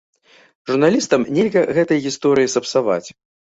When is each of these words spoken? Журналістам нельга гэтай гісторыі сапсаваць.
Журналістам 0.71 1.27
нельга 1.37 1.61
гэтай 1.81 2.03
гісторыі 2.09 2.53
сапсаваць. 2.57 3.07